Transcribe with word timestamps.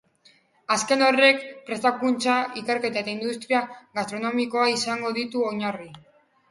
Azken 0.75 1.03
horrek 1.07 1.43
prestakuntza, 1.67 2.39
ikerketa 2.63 2.99
eta 3.05 3.15
industria 3.15 3.63
gastronomikoa 4.01 4.69
izango 4.81 5.15
ditu 5.21 5.51
oinarri. 5.55 5.93